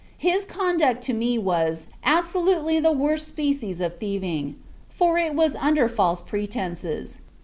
His 0.17 0.45
conduct 0.45 1.03
to 1.03 1.13
me 1.13 1.37
was, 1.37 1.85
absolutely, 2.03 2.79
the 2.79 2.91
worst 2.91 3.27
species 3.27 3.79
of 3.79 3.99
thieving; 3.99 4.55
for, 4.89 5.19
it 5.19 5.35
was 5.35 5.53
under 5.55 5.87
false 5.87 6.23
pretences. 6.23 7.19